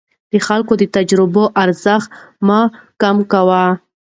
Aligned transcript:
د 0.31 0.33
خلکو 0.47 0.73
د 0.77 0.83
تجربو 0.95 1.43
ارزښت 1.63 2.09
مه 2.47 2.59
کم 3.01 3.17
کوه. 3.31 3.65